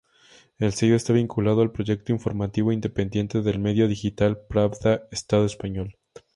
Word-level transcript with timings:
El 0.57 0.73
sello 0.73 0.95
está 0.95 1.13
vinculado 1.13 1.61
al 1.61 1.71
proyecto 1.71 2.11
informativo 2.11 2.71
independiente 2.71 3.43
del 3.43 3.59
medio 3.59 3.87
digital 3.87 4.39
Pravda 4.49 5.07
Estado 5.11 5.45
español. 5.45 5.95